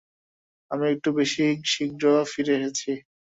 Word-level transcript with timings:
আমি 0.71 0.85
একটু 0.93 1.09
বেশি 1.19 1.43
শীঘ্র 1.71 2.03
ফিরে 2.31 2.53
এসেছি। 2.59 2.91